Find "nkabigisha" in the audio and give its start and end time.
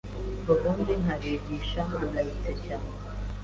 1.01-1.79